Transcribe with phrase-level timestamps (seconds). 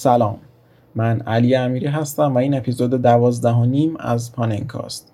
[0.00, 0.38] سلام.
[0.94, 5.12] من علی امیری هستم و این اپیزود دوازده و نیم از پاننکاست.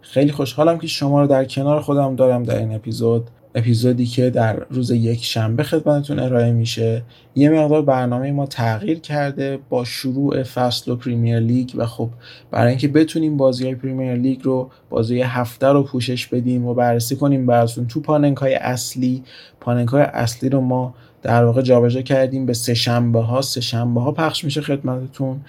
[0.00, 3.30] خیلی خوشحالم که شما رو در کنار خودم دارم در این اپیزود.
[3.54, 7.02] اپیزودی که در روز یک شنبه خدمتتون ارائه میشه.
[7.34, 12.08] یه مقدار برنامه ما تغییر کرده با شروع فصل و پریمیر لیگ و خب
[12.50, 17.16] برای اینکه بتونیم بازی های پریمیر لیگ رو بازی هفته رو پوشش بدیم و بررسی
[17.16, 19.22] کنیم براتون تو پاننک اصلی.
[19.60, 23.42] پاننک اصلی رو ما در واقع جابجا کردیم به سه شنبه ها.
[23.42, 25.40] سه شنبه ها پخش میشه خدمتتون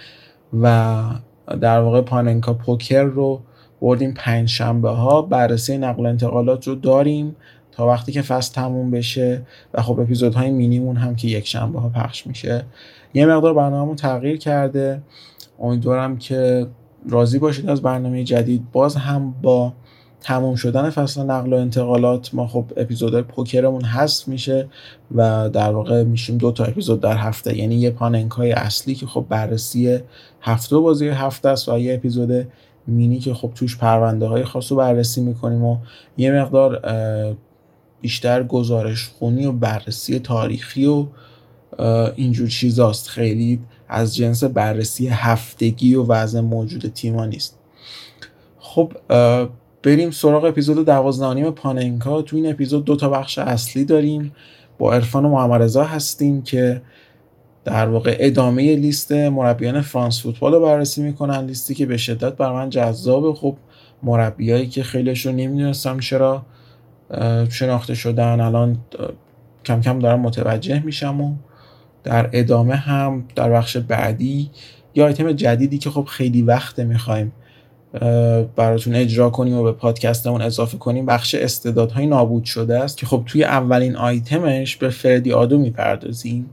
[0.62, 1.04] و
[1.62, 3.42] در واقع پاننکا پوکر رو
[3.82, 5.22] بردیم پنج شنبه ها.
[5.22, 7.36] بررسی نقل انتقالات رو داریم
[7.72, 9.42] تا وقتی که فصل تموم بشه
[9.74, 12.66] و خب اپیزودهای مینیمون هم که یک شنبه ها پخش میشه.
[13.14, 15.02] یه مقدار برنامهمون تغییر کرده.
[15.60, 16.68] امیدوارم که
[17.10, 18.72] راضی باشید از برنامه جدید.
[18.72, 19.74] باز هم با
[20.22, 24.68] تموم شدن فصل نقل و انتقالات ما خب اپیزودهای پوکرمون حذف میشه
[25.16, 27.58] و در واقع میشیم دو تا اپیزود در هفته.
[27.58, 30.00] یعنی یه پاننک های اصلی که خب بررسی
[30.42, 32.48] هفته بازی هفته است و یه اپیزود
[32.88, 35.78] مینی که خب توش پرونده های خاص رو بررسی می‌کنیم و
[36.18, 36.82] یه مقدار
[38.02, 41.06] بیشتر گزارش خونی و بررسی تاریخی و
[42.16, 43.08] اینجور چیزاست.
[43.08, 47.60] خیلی از جنس بررسی هفتگی و وضع موجود تیما نیست.
[48.60, 48.94] خب
[49.84, 54.32] بریم سراغ اپیزود دوازدهانیم پاننکا تو این اپیزود دو تا بخش اصلی داریم.
[54.78, 56.82] با عرفان و محمد هستیم که
[57.66, 61.46] در واقع ادامه لیست مربیان فرانس فوتبال رو بررسی می‌کنن.
[61.46, 63.56] لیستی که به شدت بر من جذاب خب
[64.04, 66.46] مربیایی که خیلیشون نمی‌دونستم چرا
[67.50, 68.40] شناخته شدن.
[68.40, 68.78] الان
[69.66, 71.34] کم کم دارم متوجه میشم و
[72.04, 74.50] در ادامه هم در بخش بعدی
[74.96, 77.32] یا آیتم جدیدی که خب خیلی وقته می‌خوایم
[78.56, 83.24] براتون اجرا کنیم و به پادکستمون اضافه کنیم بخش استعدادهای نابود شده است که خب
[83.26, 86.50] توی اولین آیتمش به فردی آدو می‌پردازیم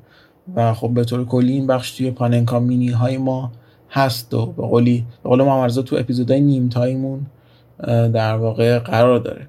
[0.54, 3.52] و خب به طور کلی این بخش توی پاننکا مینی های ما
[3.90, 7.26] هست و به قولی به قول ما تو اپیزودهای نیم تایمون
[8.12, 9.48] در واقع قرار داره.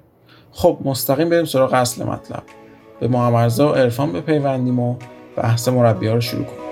[0.52, 2.42] خب مستقیم بریم سراغ اصل مطلب.
[3.00, 4.96] به محمد و عرفان بپیوندیم و
[5.36, 6.67] بحث مربی ها رو شروع کنیم.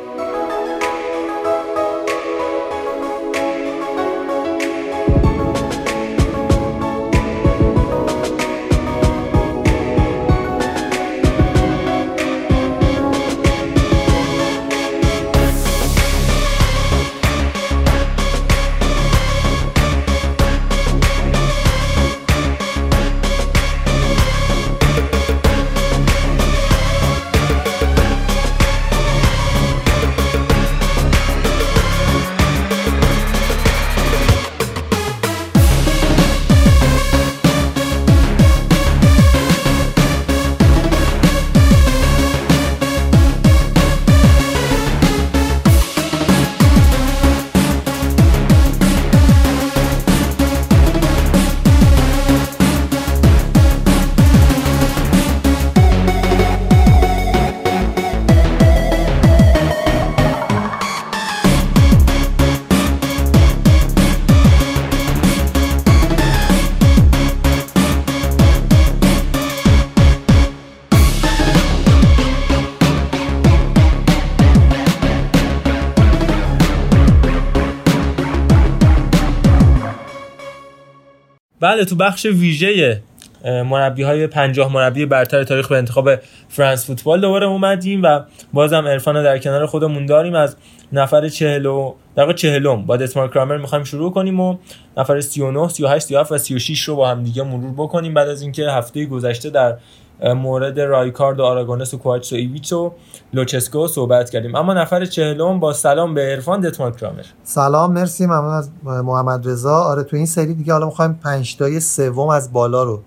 [81.67, 83.03] بله تو بخش ویژه
[83.45, 86.11] مربی های پنجاه مربی برتر تاریخ به انتخاب
[86.49, 88.21] فرانس فوتبال دوباره اومدیم و
[88.53, 90.35] بازم عرفان در کنار خودمون داریم.
[90.35, 90.57] از
[90.93, 92.87] نفر چهلو در چهلم.
[92.87, 94.57] با دتمار کرامر می‌خوایم شروع کنیم و
[94.97, 98.15] نفر 39 38 37 و 36 رو با هم دیگه مرور بکنیم.
[98.15, 99.77] بعد از اینکه هفته گذشته در
[100.23, 102.93] مورد رایکارد و آراگونس و کوایتس و ایویچ و
[103.33, 104.55] لوچسکو صحبت کردیم.
[104.55, 107.25] اما نفر چهلم با سلام به عرفان دتمار کرامر.
[107.45, 109.75] سلام مرسی ممنون از محمد رضا.
[109.75, 113.03] آره تو این سری دیگه حالا می‌خوایم 5 تای سوم از بالا رو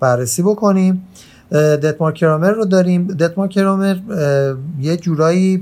[0.00, 1.08] بررسی بکنیم.
[1.52, 3.06] دتمار کرامر رو داریم.
[3.06, 3.96] دتمار کرامر
[4.80, 5.56] یه جورایی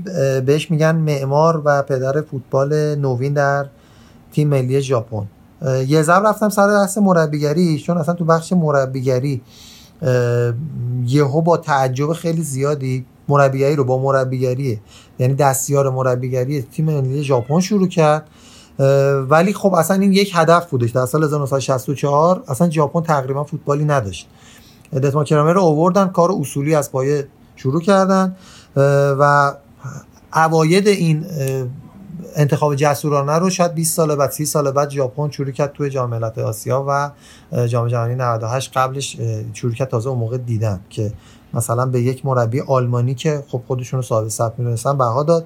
[0.45, 3.65] بهش میگن معمار و پدر فوتبال نوین در
[4.31, 5.27] تیم ملی ژاپن.
[5.87, 9.41] یه زب رفتم سر بحث مربیگری چون اصلا تو بخش مربیگری
[11.05, 14.79] یهو با تعجب خیلی زیادی مربیگری رو با مربیگری
[15.19, 18.27] یعنی دستیار مربیگری تیم ملی ژاپن شروع کرد.
[19.29, 20.91] ولی خب اصلا این یک هدف بودش.
[20.91, 24.27] در سال 1964 اصلا ژاپن تقریبا فوتبالی نداشت.
[24.93, 28.35] دتما کرامر رو آوردن کار اصولی از پایه شروع کردن.
[29.19, 29.53] و
[30.33, 31.25] اواید این
[32.37, 36.09] انتخاب جسورانه رو شاید 20 سال بعد 30 سال بعد ژاپن شروع کرد توی جام
[36.09, 37.11] ملت آسیا و
[37.67, 39.17] جام جهانی 98 قبلش
[39.53, 41.13] شروع کرد تازه اون موقع دیدن که
[41.53, 45.45] مثلا به یک مربی آلمانی که خب خودشون رو صاحب سبک می‌دونستن بها داد.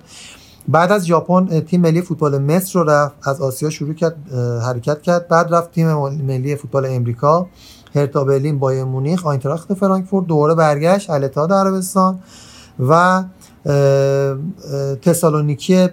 [0.67, 4.15] بعد از ژاپن تیم ملی فوتبال مصر رو رفت از آسیا شروع کرد
[4.65, 5.27] حرکت کرد.
[5.27, 7.47] بعد رفت تیم ملی فوتبال امریکا
[7.95, 12.19] هرتا برلین بایر مونیخ آینتراخت فرانکفورت دوباره برگشت الاتحاد عربستان
[12.79, 13.23] و
[15.01, 15.89] تسالونیکی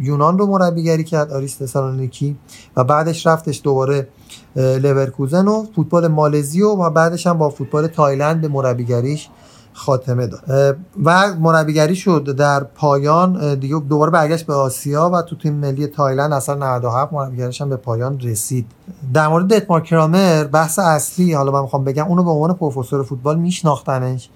[0.00, 2.36] یونان رو مربیگری کرد آریس تسالونیکی
[2.76, 4.08] و بعدش رفتش دوباره
[4.56, 9.28] لورکوزن و فوتبال مالزی و بعدش هم با فوتبال تایلند به مربیگریش
[9.72, 10.76] خاتمه داد.
[11.04, 16.32] و مربیگری شد در پایان دیگه دوباره برگشت به آسیا و تو تیم ملی تایلند
[16.32, 18.66] اصلا 97 مربیگریش هم به پایان رسید.
[19.14, 23.38] در مورد دتمار کرامر بحث اصلی حالا من می‌خوام بگم اونو به عنوان پروفسور فوتبال
[23.38, 24.30] میشناختنش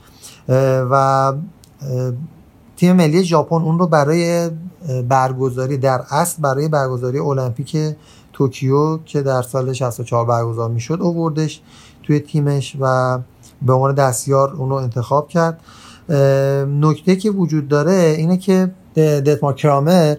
[0.91, 1.33] و
[2.81, 4.51] تیم ملی ژاپن اون رو برای
[5.09, 7.77] برگزاری در اصل برای برگزاری المپیک
[8.33, 11.61] توکیو که در سال 64 برگزار می‌شد اووردش
[12.03, 13.19] توی تیمش و
[13.63, 15.61] به عنوان دستیار اون رو انتخاب کرد.
[16.81, 20.17] نکته که وجود داره اینه که دتمار کرامر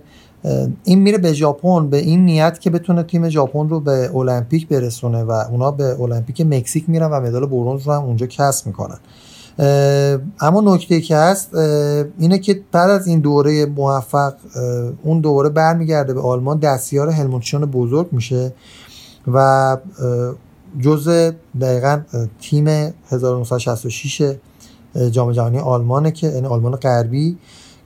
[0.84, 5.24] این میره به ژاپن به این نیت که بتونه تیم ژاپن رو به المپیک برسونه
[5.24, 8.98] و اونا به المپیک مکزیک میرن و مدال برنز رو هم اونجا کسب می‌کنن.
[10.40, 11.56] اما نکته که هست
[12.20, 14.34] اینه که بعد از این دوره موفق
[15.04, 18.54] اون دوره برمیگرده به آلمان دستیار هلمونشون بزرگ میشه
[19.34, 19.78] و
[20.80, 21.32] جزء
[21.62, 22.02] دقیقا
[22.42, 24.36] تیم 1966
[25.12, 27.38] جام جهانی آلمانه که یعنی آلمان غربی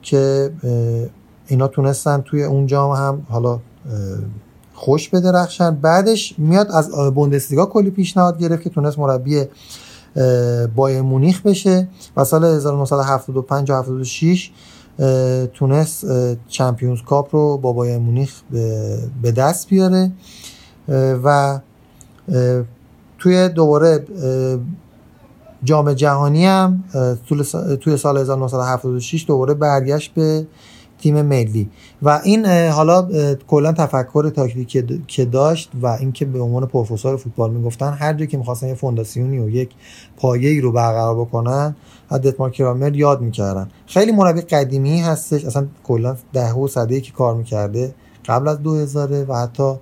[0.02, 0.52] که
[1.48, 3.60] اینا تونستن توی اون جام هم حالا
[4.74, 5.76] خوش بدرخشن.
[5.76, 9.44] بعدش میاد از بوندسلیگا کلی پیشنهاد گرفت که تونست مربی
[10.76, 14.52] بایر مونیخ بشه و سال 1975 و 76
[15.54, 16.06] تونست
[16.48, 18.42] چمپیونز کاپ رو با بایر مونیخ
[19.22, 20.12] به دست بیاره.
[21.24, 21.60] و
[23.20, 24.06] توی دوباره
[25.64, 26.84] جام جهانی هم
[27.82, 30.48] توی سال 1976 دوباره برگشت به
[31.00, 31.69] تیم ملی.
[32.01, 33.07] و این حالا
[33.47, 38.38] کلا تفکر تاکتیکی که داشت و اینکه به عنوان پروفسور فوتبال می‌گفتن هر جایی که
[38.38, 39.69] می‌خواستن یه فونداسیونی و یک
[40.18, 41.75] پایه ای رو برقرار بکنن
[42.09, 43.69] از دتمار کرامر یاد می‌کردن.
[43.88, 47.95] خیلی مربی قدیمی هستش اصلا کلا ده و صده که کار می‌کرده
[48.25, 49.74] قبل از 2000 و حتی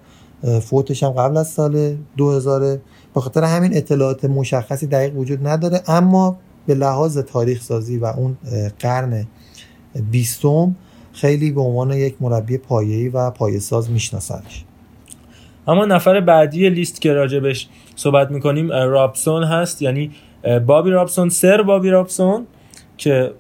[0.62, 2.80] فوتش هم قبل از سال 2000
[3.14, 8.38] به خاطر همین اطلاعات مشخصی دقیق وجود نداره اما به لحاظ تاریخ سازی و اون
[8.80, 9.28] قرن
[10.12, 10.76] بیستم
[11.14, 14.64] خیلی به عنوان یک مربی پایه‌ای و پایه ساز میشناسنش.
[15.68, 19.82] اما نفر بعدی لیست که راجبش صحبت می‌کنیم رابسون هست.
[19.82, 20.12] یعنی
[20.66, 22.48] بابی رابسون سر بابی رابسون
[22.98, 23.32] که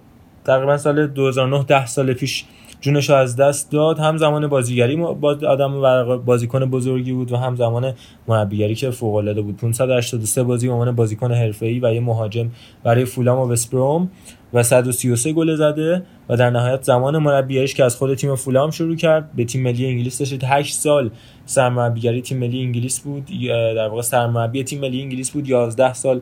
[0.45, 2.45] تقریبا سال 2009 ده سال پیش
[2.83, 3.99] جونش از دست داد.
[3.99, 5.81] هم زمان بازیگری با آدم
[6.17, 7.93] بازیکن بزرگی بود و هم زمان
[8.27, 12.49] مربیگری که فوق العاده بود 583 بازی به عنوان بازیکن حرفه‌ای و یه مهاجم
[12.83, 14.11] برای فولام و وستبروم
[14.53, 18.95] و 133 گل زده و در نهایت زمان مربیگریش که از خود تیم فولام شروع
[18.95, 21.09] کرد به تیم ملی انگلیس داشت 8 سال
[21.45, 23.25] سرمربیگری تیم ملی انگلیس بود.
[23.75, 25.49] در واقع سرمربی تیم ملی انگلیس بود.
[25.49, 26.21] 11 سال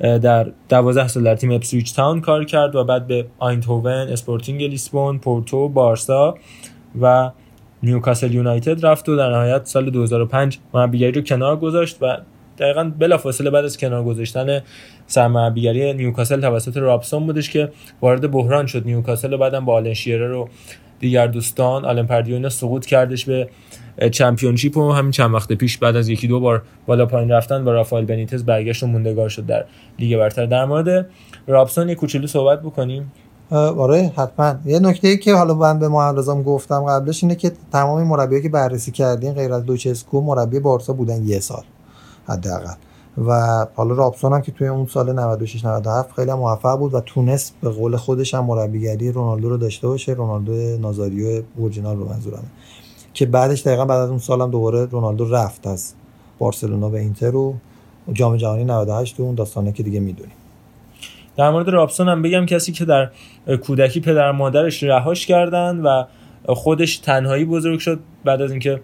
[0.00, 5.18] در 12 سال در تیم اپسویچ تاون کار کرد و بعد به آینتوون، اسپورتینگ لیسبون،
[5.18, 6.34] پورتو، بارسا
[7.00, 7.30] و
[7.82, 12.16] نیوکاسل یونایتد رفت و در نهایت سال 2005 مربیگری رو کنار گذاشت و
[12.58, 14.62] دقیقا بلافاصله بعد از کنار گذاشتن
[15.06, 18.86] سرمربیگری نیوکاسل توسط رابسون بودش که وارد بحران شد.
[18.86, 20.48] نیوکاسل و بعدم با آلن شیرر و
[21.00, 23.48] دیگر دوستان آلن پردیو سقوط کردش به
[24.12, 27.72] چمپیونشیپ و همین چند وقت پیش بعد از یکی دو بار بالا پایین رفتن با
[27.72, 29.64] رافائل بنیتز برگشت و موندگار شد در
[29.98, 30.46] لیگ برتر.
[30.46, 31.06] در مورد
[31.46, 33.12] رابسون یه کوچولو صحبت بکنیم.
[33.50, 34.54] آره حتما.
[34.64, 38.48] یه نکته ای که حالا من به معرضم گفتم قبلش اینه که تمام مربی که
[38.48, 41.62] بررسی کردین غیر از لوچسکو مربی بارسا بودن یه سال
[42.26, 42.74] حداقل.
[43.18, 47.54] و حالا رابسون هم که توی اون سال 96 97 خیلی موفق بود و تونست
[47.62, 50.12] به قول خودش هم مربیگری رونالدو رو داشته باشه.
[50.12, 52.44] رونالدو نازاریو اورجینال رو منظورمه.
[53.14, 55.92] که بعدش دقیقا بعد از اون سالم دوباره رونالدو رفت از
[56.38, 57.54] بارسلونا به اینتر و
[58.12, 60.34] جام جهانی 98 و اون داستانه که دیگه می‌دونیم.
[61.36, 63.10] در مورد رابسون هم بگم کسی که در
[63.66, 66.04] کودکی پدر مادرش رهاش کردن و
[66.48, 68.80] خودش تنهایی بزرگ شد بعد از اینکه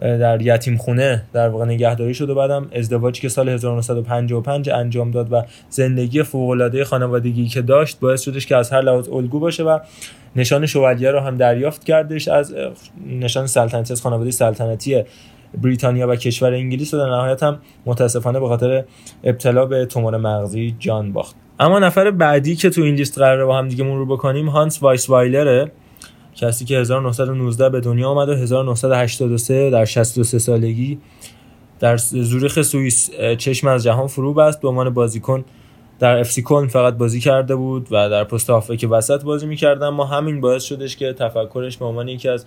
[0.00, 5.32] در یتیم خونه در واقع نگهداری شد و بعدم ازدواجی که سال 1955 انجام داد
[5.32, 9.62] و زندگی فوق العاده خانوادگی که داشت باعث شدش که از هر لحاظ الگو باشه
[9.62, 9.78] و
[10.36, 12.54] نشان شوالیه رو هم دریافت کردش از
[13.06, 15.04] نشان سلطنتی از خانواده سلطنتی
[15.62, 18.84] بریتانیا و کشور انگلیس و در نهایت هم متاسفانه به خاطر
[19.24, 21.36] ابتلا به تومور مغزی جان باخت.
[21.60, 25.10] اما نفر بعدی که تو این لیست قراره با هم دیگه مرور بکنیم هانس وایس
[25.10, 25.70] وایلره
[26.40, 30.98] کسی که 1919 به دنیا آمد و 1983 در 63 سالگی
[31.80, 34.60] در زوریخ سوئیس چشم از جهان فرو بست.
[34.60, 35.44] به عنوان بازیکن
[35.98, 40.04] در افسی کلن فقط بازی کرده بود و در پست هافبک وسط بازی می‌کرد ما
[40.04, 42.46] همین باعث شدش که تفکرش به عنوان یکی از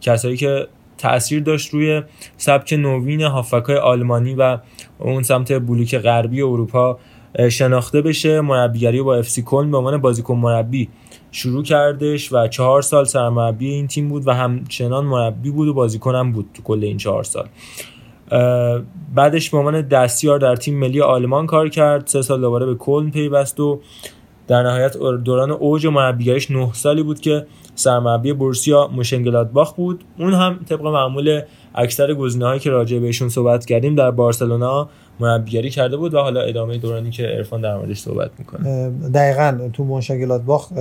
[0.00, 0.66] کسایی که
[0.98, 2.02] تاثیر داشت روی
[2.36, 4.58] سبک نوین هافکای آلمانی و
[4.98, 6.98] اون سمت بلوک غربی اروپا
[7.50, 8.40] شناخته بشه.
[8.40, 10.88] مربیگری با افسی کلن به عنوان بازیکن مربی
[11.34, 16.32] شروع کردش و چهار سال سرمربی این تیم بود و همچنان مربی بود و بازیکنم
[16.32, 17.48] بود تو کل این چهار سال.
[19.14, 22.06] بعدش به عنوان دستیار در تیم ملی آلمان کار کرد.
[22.06, 23.80] سه سال دوباره به کلن پیوست و
[24.48, 30.04] در نهایت دوران اوج مربیگریش نه سالی بود که سرمربی بورسیا موشنگلادباخ بود.
[30.18, 31.40] اون هم طبق معمول
[31.74, 34.88] اکثر گزینه‌هایی که راجع بهشون صحبت کردیم در بارسلونا
[35.20, 38.90] مربیگری کرده بود و حالا ادامه دورانی که عرفان در موردش صحبت می‌کنه.
[39.14, 40.72] دقیقا تو موشنگلادباخ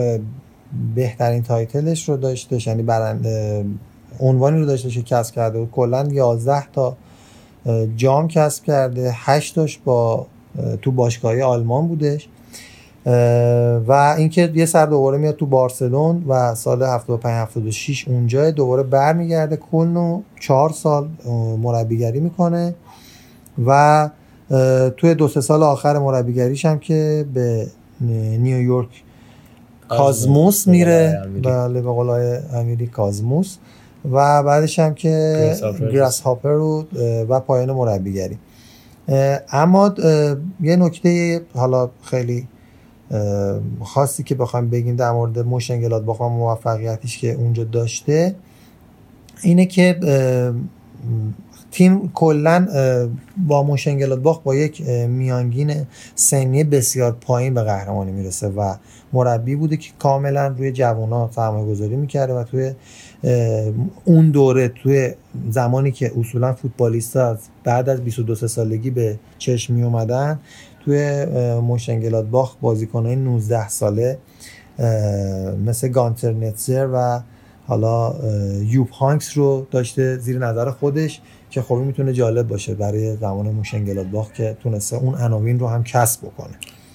[0.95, 3.65] بهترین title ش رو داشته یعنی برنده
[4.19, 5.71] عنوانی رو داشته که کسب کرده بود.
[5.71, 6.97] کلا 11 تا
[7.95, 10.27] جام کسب کرده 8 تاش با
[10.81, 12.27] تو باشگاهی آلمان بودش.
[13.87, 19.57] و اینکه یه سر دوباره میاد تو بارسلون و سال 75 76 اونجا دوباره برمیگرده
[19.57, 21.09] کل و چهار سال
[21.61, 22.75] مربیگری می‌کنه.
[23.65, 24.09] و
[24.97, 27.67] توی دو سه سال آخر مربیگریش هم که به
[28.39, 29.03] نیویورک
[29.89, 31.21] کازموس میره.
[31.43, 33.57] بله به قولای امیری کازموس.
[34.11, 35.55] و بعدش هم که
[35.93, 36.85] گراس هاپر رو
[37.29, 38.37] و پایان مربیگری.
[39.51, 39.93] اما
[40.61, 42.47] یه نکته حالا خیلی
[43.83, 48.35] خاصی که بخوایم بگیم در مورد موشنگلادباخ با موفقیتیش که اونجا داشته
[49.43, 49.99] اینه که
[51.71, 52.67] تیم کلا
[53.47, 55.73] با موشنگلادباخ با یک میانگین
[56.15, 58.75] سنی بسیار پایین به قهرمانی می‌رسه و
[59.13, 62.71] مربی بوده که کاملا روی جوونا سرمایه گذاری می‌کرده و توی
[64.05, 65.13] اون دوره توی
[65.49, 70.39] زمانی که اصولا فوتبالیستا بعد از 22 سالگی به چشم می اومدن
[70.85, 71.25] توی
[71.61, 74.17] موشنگلادباخ بازیکنهای 19 ساله
[75.65, 77.21] مثل گانتر نتزر و
[77.67, 78.15] حالا
[78.63, 81.21] یوپ هاینکس رو داشته زیر نظر خودش.
[81.51, 86.21] که خب می‌تونه جالب باشه برای زمان موشنگلادباخ که تونسته اون عناوین رو هم کسب
[86.21, 86.53] بکنه.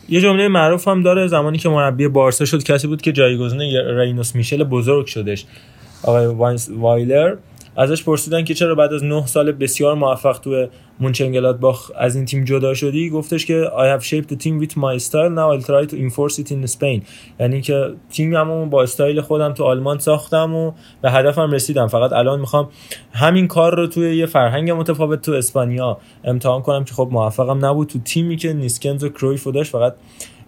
[0.08, 3.60] یه جمله معروف هم داره زمانی که مربی بارسا شد کسی بود که جایگزین
[3.98, 5.46] رینوس میشلز بزرگ شدش.
[6.02, 7.36] آقای وایس‌وایلر
[7.76, 10.66] ازش پرسیدن که چرا بعد از 9 سال بسیار موفق تو
[11.00, 14.98] مونشنگلادباخ از این تیم جدا شدی گفتش که I have shaped the team with my
[14.98, 17.02] style now I'll try to enforce it in Spain.
[17.40, 20.72] یعنی که تیممو با استایل خودم تو آلمان ساختم و
[21.02, 22.68] به هدفم رسیدم فقط الان می‌خوام
[23.12, 27.88] همین کار رو توی یه فرهنگ متفاوت تو اسپانیا امتحان کنم که خب موفقم نبود
[27.88, 29.94] تو تیمی که نیسکنز و کرویف داشت فقط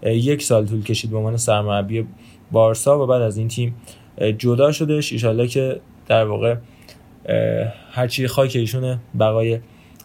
[0.03, 2.07] یک سال طول کشید به عنوان سرمربی
[2.53, 3.75] بارسا و بعد از این تیم
[4.39, 6.57] جدا شدش ان که در واقع
[7.93, 9.59] هرچی خاک ایشونه بقای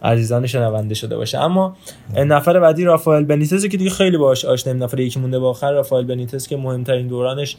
[0.03, 1.39] عزیزان شنونده شده باشه.
[1.39, 1.77] اما
[2.17, 6.05] نفر بعدی رافائل بنیتز که دیگه خیلی باش آشناییم نفر یکی مونده با آخر رافائل
[6.05, 7.57] بنیتز که مهمترین دورانش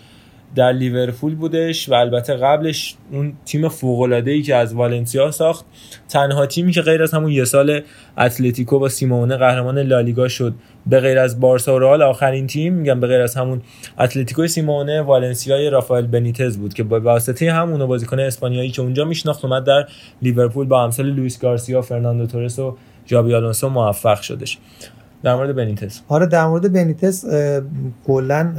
[0.54, 5.64] در لیورپول بودش و البته قبلش اون تیم فوق العاده ای که از والنسیا ساخت
[6.08, 7.80] تنها تیمی که غیر از همون یه سال
[8.18, 10.54] اتلتیکو با سیمونه قهرمان لالیگا شد.
[10.86, 13.62] به غیر از بارسا و رئال آخرین تیم میگم به غیر از همون
[13.98, 19.44] اتلتیکو سیمونه والنسیای رافائل بنیتز بود که با واسطه همون بازیکن اسپانیایی که اونجا میشناخت
[19.44, 19.86] اومد در
[20.22, 24.58] لیورپول با امثال لوئیس گارسیا فرناندو تورس و ژابی آلونسو موفق شدش.
[25.24, 27.24] در مورد بنیتس آره در مورد بنیتس
[28.06, 28.52] کلا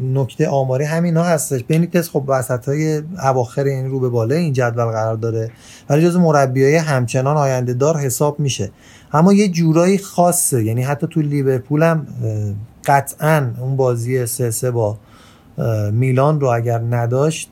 [0.00, 1.64] نکته آماری همینا هستش.
[1.64, 5.50] بنیتس خب وسط های اواخر این رو به بالا این جدول قرار داره
[5.90, 8.70] ولی جز مربیای همچنان آینده دار حساب میشه.
[9.12, 12.06] اما یه جورایی خاصه یعنی حتی تو لیورپول هم
[12.84, 14.98] قطعا اون بازی سه سه با
[15.92, 17.50] میلان رو اگر نداشت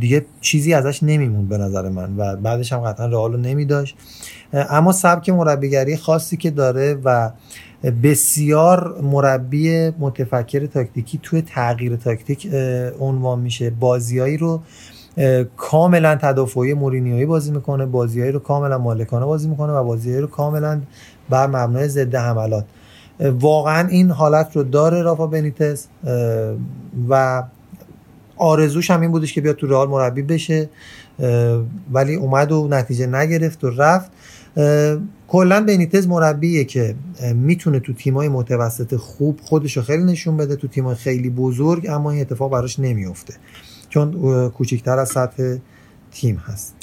[0.00, 3.96] دیگه چیزی ازش نمیمون به نظر من و بعدش هم قطعا رئال رو نمیداشت.
[4.52, 7.30] اما سبک مربیگری خاصی که داره و
[8.02, 12.48] بسیار مربی متفکر تاکتیکی توی تغییر تاکتیک
[13.00, 13.70] عنوان میشه.
[13.70, 14.62] بازیایی رو
[15.56, 20.80] کاملا تدافعی مورینیویی بازی می‌کنه بازیایی رو کاملا مالکانه بازی می‌کنه و بازیایی رو کاملا
[21.30, 22.64] بر مبنای ضد حملات.
[23.20, 25.86] واقعا این حالت رو داره رافا بنیتس
[27.08, 27.42] و
[28.36, 30.68] آرزوش هم این بودش که بیاد تو رئال مربی بشه
[31.92, 34.10] ولی اومد و نتیجه نگرفت و رفت.
[35.28, 36.94] کلا بنیتز مربیه که
[37.34, 42.20] می‌تونه تو تیمای متوسط خوب خودشو خیلی نشون بده تو تیمای خیلی بزرگ اما این
[42.20, 43.34] اتفاق براش نمیفته
[43.88, 45.56] چون کوچکتر از سطح
[46.12, 46.74] تیم هست.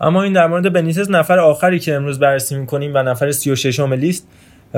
[0.00, 3.92] اما این در مورد بنیتز نفر آخری که امروز بررسی می‌کنیم و نفر 36 م
[3.92, 4.26] لیست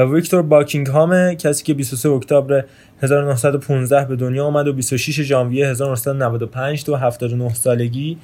[0.04, 2.64] ویکتور باکینگهام کسی که 23 اکتبر
[3.02, 8.18] 1915 به دنیا آمد و 26 ژانویه 1995 تو 79 سالگی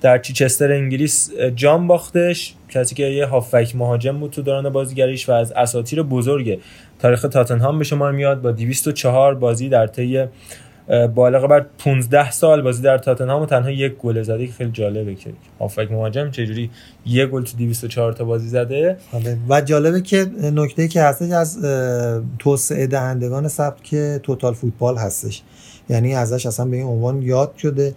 [0.00, 2.54] در چیچستر انگلیس جان باختش.
[2.68, 6.60] کسی که یه هافک مهاجم بود تو دوران بازیگریش و از اساطیر بزرگ
[6.98, 8.42] تاریخ تاتنهام به شما میاد.
[8.42, 10.26] با 204 بازی در طی
[11.14, 15.30] بالغ بر 15 سال بازی در تاتنهام تنها یک گل زده که خیلی جالبه که
[15.60, 16.70] هافبک مهاجم چجوری
[17.06, 18.96] یک گل تو 204 تا بازی زده.
[19.12, 19.38] آره.
[19.48, 21.58] و جالبه که نکته که هستش از
[22.38, 23.50] توسعه دهندگان
[23.82, 25.42] که total football هستش.
[25.88, 27.94] یعنی ازش اصلا به این عنوان یاد شده.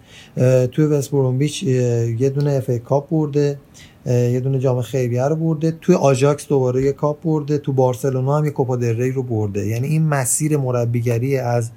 [0.72, 3.58] توی وست برومبیچ یه دونه FA Cup برده.
[4.06, 5.70] یه دونه جام خیریه رو برده.
[5.80, 7.58] توی آژاکس دوباره یه کاپ برده.
[7.58, 9.66] تو بارسلونا هم یه کوپا دل ری رو برده.
[9.66, 11.70] یعنی این مسیر مربیگری از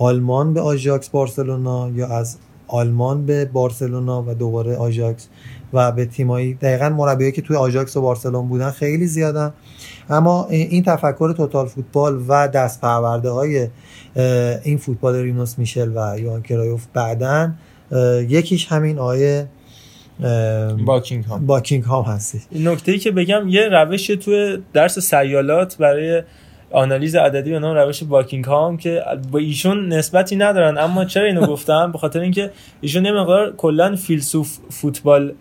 [0.00, 2.36] آلمان به آژاکس بارسلونا یا از
[2.68, 5.28] آلمان به بارسلونا و دوباره آژاکس
[5.72, 9.52] و به تیمایی دقیقا مربیایی که توی آژاکس و بارسلون بودن خیلی زیادن.
[10.10, 13.68] اما این تفکر توتال فوتبال و دست پرورده های
[14.64, 17.58] این فوتبال رینوس میشل و یوان کرایوف بعدن
[18.28, 19.48] یکیش همین آیه
[20.86, 26.22] باکینگ هام باکینگ هام هستی نکته ای که بگم یه روش توی درس سیالات برای
[26.72, 30.78] آنالیز عددی به نام روش باکینگ هام که با ایشون نسبتی ندارن.
[30.78, 32.50] اما چرا اینو گفتم؟ به خاطر اینکه
[32.80, 35.32] ایشون یه مقدار کلا فیلسوف فوتبال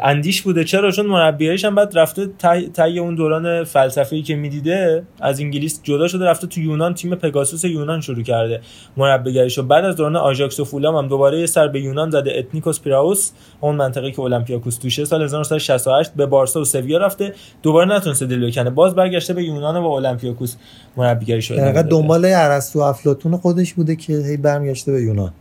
[0.00, 0.64] اندیش بوده.
[0.64, 2.26] چرا؟ چون مربیایش هم بعد رفته
[2.72, 7.64] طی اون دوران فلسفی که می‌دیده از انگلیس جدا شده رفته تو یونان تیم پگاسوس
[7.64, 8.60] یونان شروع کرده
[8.96, 12.32] مربیگریش و بعد از دوران آژاکس و فولام هم دوباره یه سر به یونان زده.
[12.38, 17.34] اتنیکوس پیراوس اون منطقه که اولمپیاکوس توشه سال 1968 به بارسا و سویا رفته.
[17.62, 18.70] دوباره نتونسته دل بکنه.
[18.70, 20.56] باز برگشته به یونان و اولمپیاکوس
[20.96, 25.32] مربیگری شده دقیقاً دنبال ارسطو افلاطون خودش بوده که هی برمیگشته به یونان.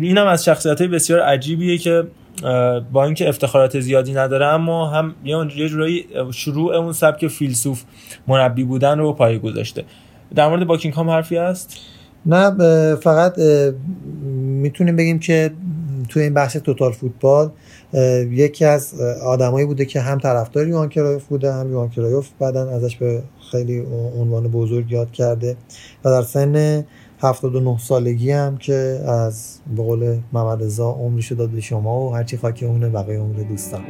[0.00, 2.04] اینم از شخصیت بسیار عجیبیه که
[2.92, 7.82] با اینکه افتخارات زیادی نداره اما هم یه جورایی شروع اون سبک فیلسوف
[8.28, 9.84] مربی بودن رو پای گذاشته.
[10.34, 11.76] در مورد باکینگهام حرفی هست؟
[12.26, 12.50] نه
[12.94, 13.38] فقط
[14.34, 15.50] می‌تونیم بگیم که
[16.08, 17.50] توی این بحث توتال فوتبال
[18.30, 22.96] یکی از آدمایی بوده که هم طرفدار یوان کرایوف بوده هم یوان کرایوف بعدا ازش
[22.96, 23.80] به خیلی
[24.18, 25.56] عنوان بزرگ یاد کرده
[26.04, 26.84] و در سن
[27.20, 32.36] 79 سالگی هم که از به قول محمد رضا عمرشو داد به شما و هرچی
[32.36, 33.82] خاکی اونه بقیه عمر دوستان.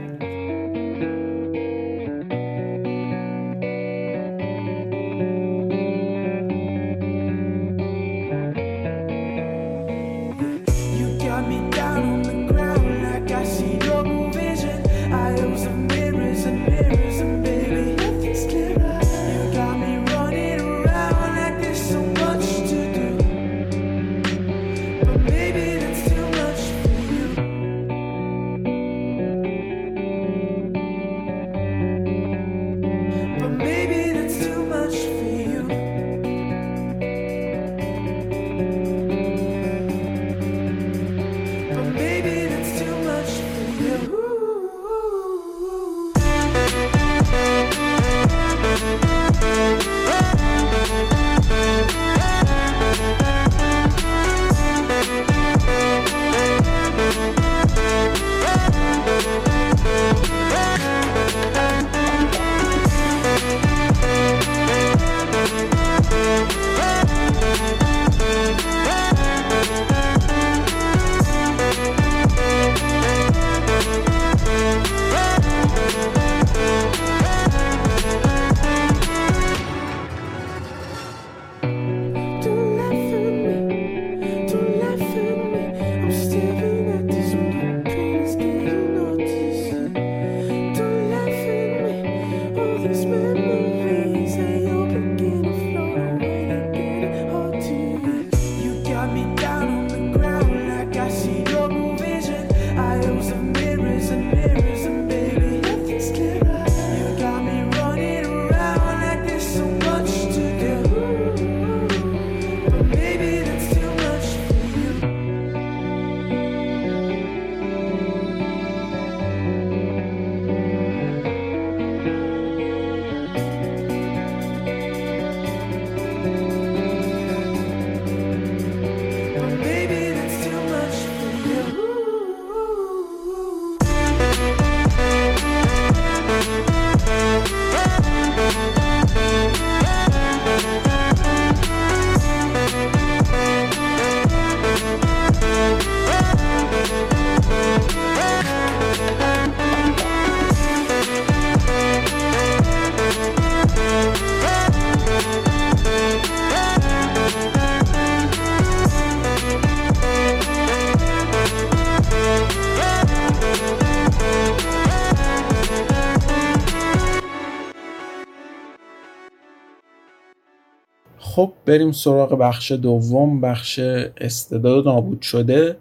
[171.38, 173.78] خب بریم سراغ بخش دوم بخش
[174.16, 175.76] استعداد نابود شده.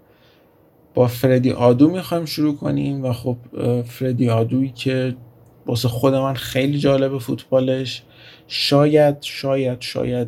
[0.93, 3.37] با فردی آدو می‌خوایم شروع کنیم و خب
[3.83, 5.15] فردی آدویی که
[5.65, 8.03] واسه خود من خیلی جالب فوتبالش.
[8.47, 10.27] شاید شاید شاید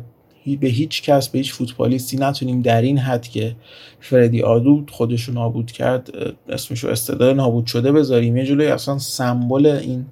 [0.60, 3.56] به هیچ کس به هیچ فوتبالیستی نتونیم در این حد که
[4.00, 6.10] فردی آدو خودش رو نابود کرد
[6.48, 8.36] اسمش رو استعداد نابود شده بذاریم.
[8.36, 10.06] یه جلوی اصلا سمبل این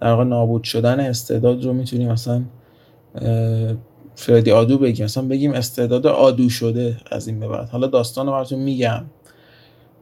[0.00, 2.42] در نابود شدن استعداد رو می‌تونیم اصلا
[4.18, 5.04] فردی آدو بگیم.
[5.04, 7.68] مثلا بگیم استعداد آدو شده از این به بعد.
[7.68, 9.04] حالا داستان رو براتون میگم.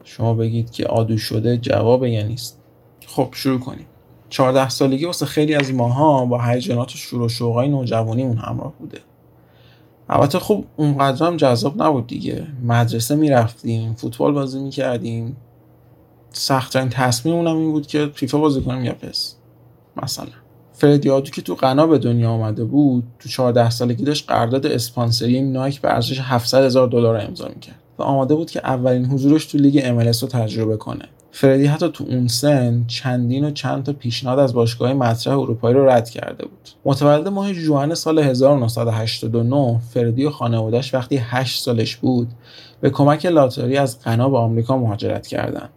[0.03, 2.59] شما بگید که آدو شده جواب یا نیست.
[3.07, 3.85] خب شروع کنیم.
[4.29, 8.99] 14 سالگی واسه خیلی از ماها با هیجانات و شور و شوقای نوجوانیمون همراه بوده.
[10.09, 12.47] البته خب اونقدر هم جذاب نبود دیگه.
[12.63, 15.37] مدرسه می‌رفتیم فوتبال بازی می‌کردیم.
[16.31, 19.35] سختترین تصمیممون این بود که فیفا بازی کنیم یا پس
[20.03, 20.46] مثلا.
[20.77, 25.41] فردی آدو که تو غنا به دنیا آمده بود تو 14 سالگی داشت قرارداد اسپانسری
[25.41, 29.57] نایک به ارزش 700 هزار دلار امضا می‌کرد و آماده بود که اولین حضورش تو
[29.57, 31.05] لیگ MLS رو تجربه کنه.
[31.31, 35.89] فردی حتی تو اون سن چندین و چند تا پیشنهاد از باشگاه مطرح اروپایی رو
[35.89, 36.69] رد کرده بود.
[36.85, 42.27] متولد ماه جوان سال 1989 فردی و خانوادهش وقتی 8 سالش بود
[42.81, 45.69] به کمک لاتاری از غنا به آمریکا مهاجرت کردند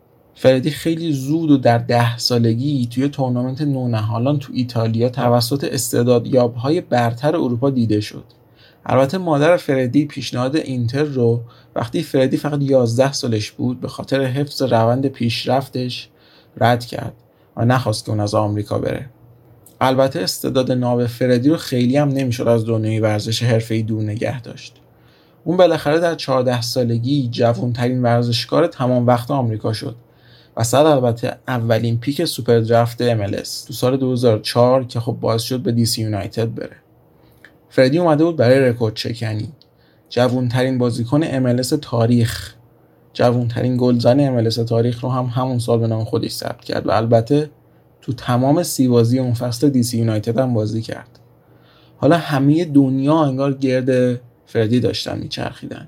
[0.42, 7.36] فردی خیلی زود و در ده سالگی توی تورنمنت نونهالان تو ایتالیا توسط استعدادیابهای برتر
[7.36, 8.24] اروپا دیده شد.
[8.86, 11.40] البته مادر فردی پیشنهاد اینتر رو
[11.76, 16.08] وقتی فردی فقط 11 سالش بود به خاطر حفظ روند پیشرفتش
[16.56, 17.14] رد کرد
[17.56, 19.06] و نخواست که اون از آمریکا بره.
[19.80, 24.76] البته استعداد ناب فردی رو خیلی هم نمی‌شد از دنیای ورزش حرفه‌ای دور نگه داشت.
[25.44, 29.96] اون بالاخره در 14 سالگی جوانترین ورزشکار تمام وقت آمریکا شد.
[30.60, 35.72] و صد البته اولین pick SuperDraft MLS تو سال 2004 که خب باعث شد به
[35.72, 36.76] دیسی یونایتد بره.
[37.68, 39.52] فردی اومده بود برای رکورد شکنی.
[40.08, 42.54] جوونترین بازیکن MLS تاریخ.
[43.12, 47.50] جوونترین گلزن MLS تاریخ رو هم همون سال به نام خودش ثبت کرد و البته
[48.02, 51.18] تو تمام سی بازی اون فصل دیسی یونایتد هم بازی کرد.
[51.96, 55.86] حالا همه دنیا انگار گرد فردی داشتن میچرخیدن.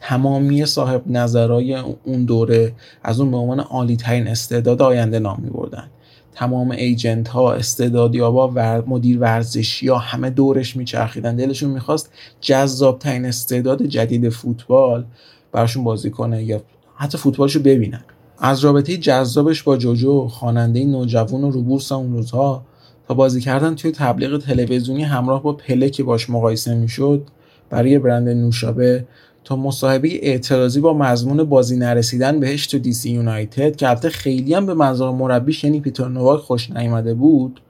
[0.00, 5.50] تمامی صاحب نظرای اون دوره از اون به عنوان عالی ترین استعداد آینده نام می
[5.50, 5.90] بردن
[6.32, 11.36] تمام ایجنت ها استعدادیابا و مدیر ورزشی ها همه دورش میچرخیدن.
[11.36, 15.04] دلشون می‌خواست جذاب ترین استعداد جدید فوتبال
[15.52, 16.62] براشون بازی کنه یا
[16.94, 18.04] حتی فوتبالشو ببینن.
[18.38, 22.64] از رابطه جذابش با جوجو خواننده نوجوان و روبورس اون روزها
[23.08, 27.26] تا بازی کردن توی تبلیغ تلویزیونی همراه با پله که باش مقایسه می‌شد
[27.70, 29.04] برای برند نوشابه
[29.44, 34.66] تا مصاحبه اعتراضی با مضمون بازی نرسیدن بهش تو دیسی یونایتد که البته خیلی هم
[34.66, 37.60] به منظور مربیش یعنی پیتر نواک خوش نیامده بود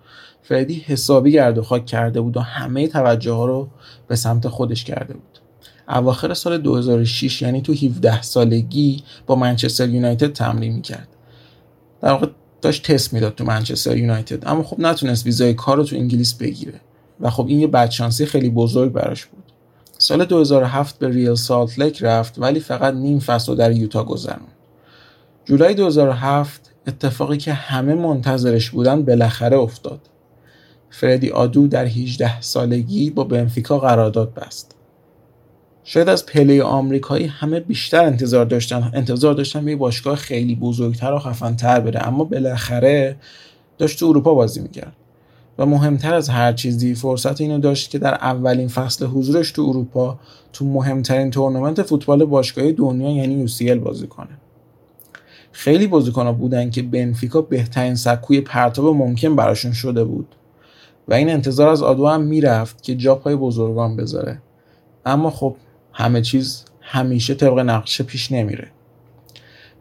[0.43, 3.69] فردی حسابی گرد و خاک کرده بود و همه توجه ها رو
[4.09, 5.39] به سمت خودش کرده بود.
[5.89, 11.09] اواخر سال 2006 یعنی تو 17 سالگی با منچستر یونایتد تمرین می‌کرد.
[12.03, 12.27] در واقع
[12.63, 16.81] داشت تست می‌داد تو منچستر یونایتد اما خب نتونست ویزای کار رو تو انگلیس بگیره
[17.21, 19.40] و خب این یه بدشانسی خیلی بزرگ براش بود.
[20.01, 24.49] سال 2007 به ریال سالت لک رفت ولی فقط نیم فصل در یوتا گذرون.
[25.45, 30.01] جولای 2007 اتفاقی که همه منتظرش بودن بالاخره افتاد.
[30.91, 34.77] فردی آدو در 18 سالگی با بنفیکا قرارداد بست.
[35.85, 41.19] شاید از پله آمریکایی همه بیشتر انتظار داشتن انتظار داشتن به باشگاه خیلی بزرگتر و
[41.19, 43.17] خفنتر بره اما بالاخره
[43.79, 44.97] داشت تو اروپا بازی می‌کرد
[45.61, 50.19] و مهمتر از هر چیزی فرصت اینو داشت که در اولین فصل حضورش تو اروپا
[50.53, 54.39] تو مهمترین تورنمنت فوتبال باشگاهی دنیا یعنی UCL بازی کنه.
[55.53, 60.35] خیلی بازیکنها بودن که بنفیکا بهترین سکوی پرتاب ممکن براشون شده بود
[61.09, 64.43] و این انتظار از آدو هم می‌رفت که جا پای بزرگان بذاره.
[65.07, 65.57] اما خب
[65.93, 68.69] همه چیز همیشه طبق نقشه پیش نمیره.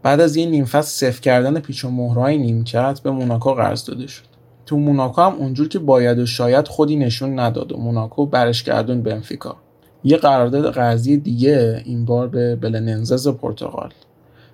[0.03, 4.07] بعد از یه نیم فصل صفر کردن پیچ و مهره‌های نیمکت به موناکو قرض داده
[4.07, 4.28] شد.
[4.69, 9.01] تو موناکو هم اونجور که باید و شاید خودی نشون نداد و موناکو برش گردون
[9.01, 9.55] بنفیکا.
[10.03, 13.93] یه قرارداد قرضی دیگه این بار به بلننسس پرتغال.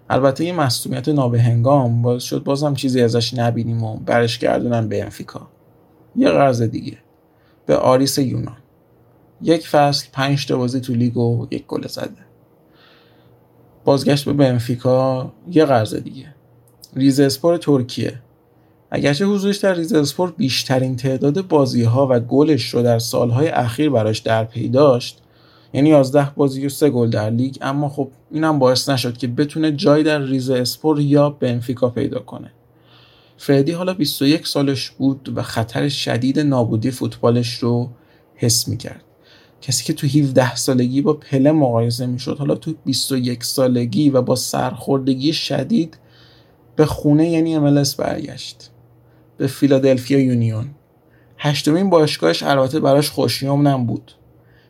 [0.10, 5.48] البته یه مصدومیت نابهنگام باعث شد بازم چیزی ازش نبینیم و برش گردونن به بنفیکا
[6.16, 6.98] یه قرض دیگه.
[7.66, 8.58] به آریس یونان.
[9.42, 12.26] یک فصل پنج تا بازی تو لیگ و یک گل زده.
[13.86, 16.36] بازگشت به بنفیکا یه قرض دیگه.
[16.96, 18.22] ریز اسپور ترکیه.
[18.96, 23.90] اگرچه حضورش در ریز اسپور بیشترین تعداد بازی ها و گلش رو در سالهای اخیر
[23.90, 25.22] براش در پی داشت
[25.74, 29.72] یعنی 11 بازی و 3 گل در لیگ اما خب اینم باعث نشد که بتونه
[29.72, 32.52] جای در ریز اسپور یا بنفیکا پیدا کنه.
[33.38, 37.90] فردی حالا 21 سالش بود و خطر شدید نابودی فوتبالش رو
[38.36, 39.04] حس می‌کرد.
[39.62, 44.36] کسی که تو 17 سالگی با پله مقایسه می‌شد حالا تو 21 سالگی و با
[44.36, 45.98] سرخوردگی شدید
[46.76, 48.72] به خونه یعنی MLS برگشت.
[49.38, 50.66] به فیلادلفیا یونیون.
[51.38, 54.12] هشتمین باشگاهش البته براش خوشیوم بود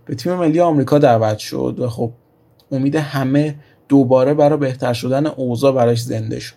[0.06, 2.12] به تیم ملی آمریکا دعوت شد و خب
[2.72, 3.56] امید همه
[3.90, 6.56] دوباره برای بهتر شدن اوضاع براش زنده شد.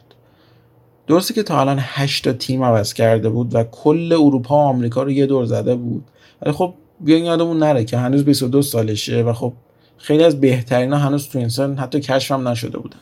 [1.07, 5.03] درسته که تا الان 8 تا تیم عوض کرده بود و کل اروپا و آمریکا
[5.03, 6.05] رو یه دور زده بود.
[6.43, 9.53] ولی خب بیاین یادمون نره که هنوز 22 سالشه و خب
[9.97, 12.99] خیلی از بهترین ها هنوز تو انسان حتی کشف هم نشده بودن.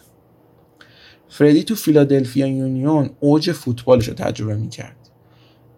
[1.28, 4.96] فردی تو فیلادلفیا یونیون اوج فوتبالش رو تجربه می‌کرد.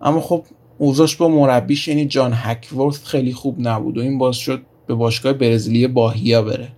[0.01, 0.45] اما خب
[0.79, 5.33] اوضاعش با مربیش یعنی جان هکورث خیلی خوب نبود و این باز شد به باشگاه
[5.33, 6.69] برزیلی باهیا بره.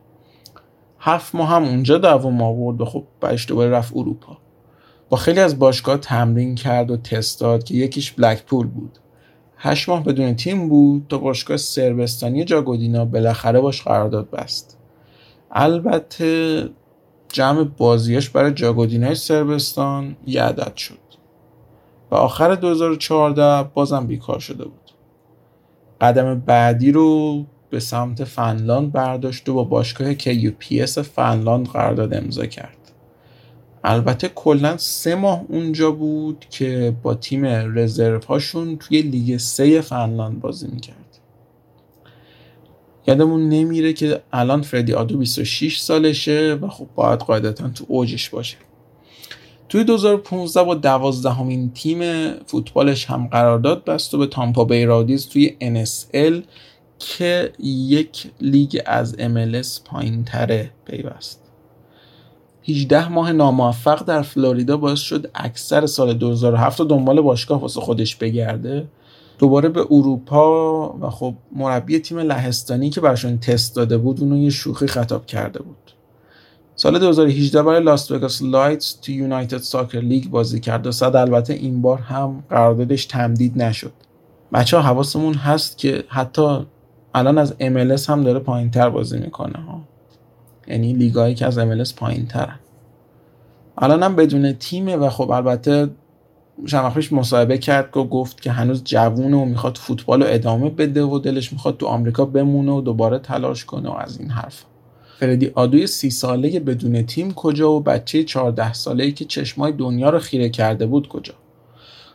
[0.98, 4.38] هفت ماه هم اونجا دوام آورد و خب بعدش دوباره رفت اروپا.
[5.09, 8.98] با خیلی از باشگاه تمرین کرد و تست داد که یکیش بلکپول بود.
[9.56, 14.78] هشت ماه بدون تیم بود تا باشگاه سربستانی جاگودینا بالاخره باش قرارداد بست.
[15.50, 16.68] البته
[17.33, 20.99] جمع بازیاش برای جاگودینای سربستان یه عدد شد.
[22.11, 24.90] و آخر 2014 بازم بیکار شده بود.
[26.01, 32.77] قدم بعدی رو به سمت فنلاند برداشت و با باشگاه KUPS فنلاند قرارداد امضا کرد.
[33.85, 37.45] البته کلا سه ماه اونجا بود که با تیم
[37.79, 41.10] رزرو هاشون توی لیگ سه فنلاند بازی می‌کرد.
[43.07, 48.57] یادمون نمیره که الان فردی آدو 26 سالشه و خب باید قاعدتا تو اوجش باشه.
[49.69, 56.43] توی 2015 با دوازدهمین تیم فوتبالش هم قرارداد بست و به تامپا بیرادیز توی NSL
[56.99, 61.41] که یک لیگ از MLS پایین تره پیوست.
[62.69, 68.87] 18 ماه ناموفق در فلوریدا باعث شد اکثر سال 2007 دنبال باشگاه واسه خودش بگرده.
[69.40, 74.50] دوباره به اروپا و خب مربی تیم لهستانی که براشون تست داده بود اونو یه
[74.50, 75.92] شوخی خطاب کرده بود.
[76.74, 81.53] سال 2018 برای لاس وگاس لایتس تو یونایتد ساکر لیگ بازی کرد و صد البته
[81.53, 83.92] این بار هم قراردادش تمدید نشد.
[84.53, 86.66] بچه ها حواسمون هست که حتی
[87.14, 89.81] الان از MLS هم داره پایین تر بازی می‌کنه ها.
[90.68, 92.59] یعنی لیگایی که از MLS پایین ترن
[93.79, 95.90] الان هم بدون تیمه و خب البته
[96.66, 101.18] چند مصاحبه کرد و گفت که هنوز جوونه و می‌خواد فوتبال رو ادامه بده و
[101.18, 104.64] دلش می‌خواد تو آمریکا بمونه و دوباره تلاش کنه و از این حرف
[105.20, 110.18] فردی آدوی سی ساله بدون تیم کجا و بچه 14 ساله که چشمای دنیا رو
[110.18, 111.35] خیره کرده بود کجا؟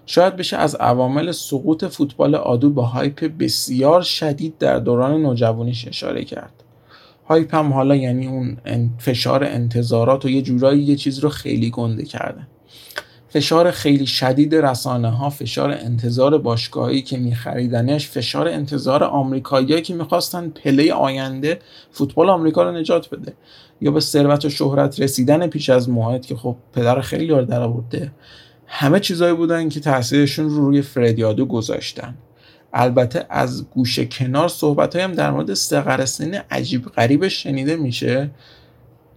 [0.05, 6.23] شاید بشه از عوامل سقوط فوتبال آدو با هایپ بسیار شدید در دوران نوجوانیش اشاره
[6.23, 6.53] کرد.
[7.25, 8.57] هایپ هم حالا یعنی اون
[8.97, 12.47] فشار انتظارات و یه جورایی یه چیز رو خیلی گنده کرده.
[13.35, 20.49] فشار خیلی شدید رسانه ها فشار انتظار باشگاهی که میخریدنش فشار انتظار آمریکاییایی که می‌خواستن
[20.49, 21.59] پله آینده
[21.91, 23.33] فوتبال آمریکا رو نجات بده
[23.81, 27.61] یا به ثروت و شهرت رسیدن پیش از موعد که خب پدر خیلی رو در
[27.61, 28.11] آورده.
[28.67, 32.15] همه چیزایی بودن که تاثیرشون رو روی فردیادو گذاشتن.
[32.73, 36.05] البته از گوشه کنار صحبت هم در مورد سقر
[36.51, 38.29] عجیب غریبش شنیده میشه.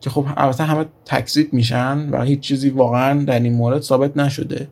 [0.00, 4.68] که خب البته همه تکذیب میشن و هیچ چیزی واقعا در این مورد ثابت نشده.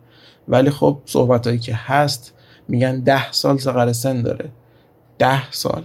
[0.48, 2.34] ولی خب صحبت هایی که هست
[2.68, 4.50] میگن ده سال سقر سن داره.
[5.18, 5.84] ده سال.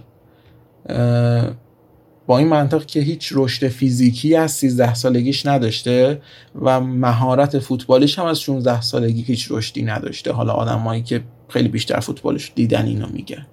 [2.26, 6.20] با این منطق که هیچ رشد فیزیکی از 13 سالگیش نداشته
[6.62, 10.32] و مهارت فوتبالیش هم از 16 سالگی هیچ رشدی نداشته.
[10.32, 13.46] حالا آدمایی که خیلی بیشتر فوتبالش دیدن اینو میگن.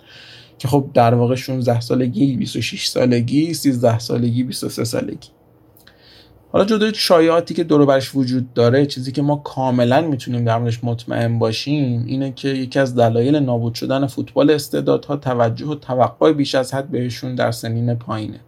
[0.58, 5.30] که خب در واقع 16 سالگی 26 سالگی 13 سالگی 23 سالگی.
[6.52, 10.84] حالا جدای شایعاتی که دور برش وجود داره چیزی که ما کاملا می‌تونیم در موردش
[10.84, 16.56] مطمئن باشیم اینه که یکی از دلایل نابود شدن فوتبال استعدادها توجه و توقع بیش
[16.56, 18.40] از حد بهشون در سنین پایینه.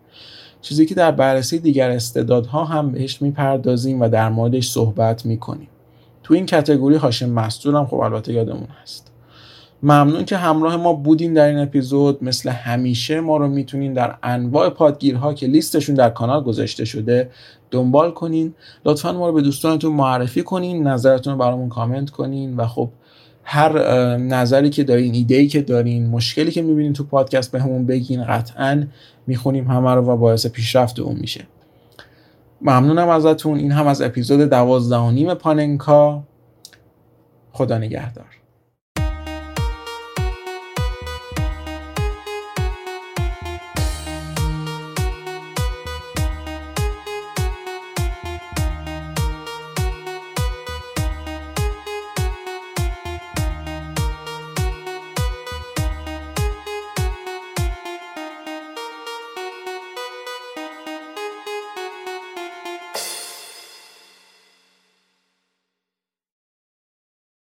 [0.62, 5.68] چیزی که در بررسی دیگر استعدادها هم بهش می‌پردازیم و در موردش صحبت می‌کنیم.
[6.24, 9.11] تو این کتگوری هاشم مستور خب البته یادمون هست.
[9.84, 12.24] ممنون که همراه ما بودین در این اپیزود.
[12.24, 17.30] مثل همیشه ما رو می‌تونین در انواع پادگیرها که لیستشون در کانال گذاشته شده
[17.72, 18.54] دنبال کنین.
[18.86, 22.90] لطفا ما رو به دوستانتون معرفی کنین نظرتون رو برامون کامنت کنین و خب
[23.44, 23.78] هر
[24.18, 28.84] نظری که دارین ایده که دارین مشکلی که می‌بینین تو پادکست به همون بگین قطعا
[29.28, 31.42] می‌خونیم همه رو و باعث پیشرفت اون میشه.
[32.62, 33.58] ممنونم ازتون.
[33.58, 36.24] این هم از اپیزود دوازده و نیم پاننکا.
[37.52, 38.41] خدا نگهدار.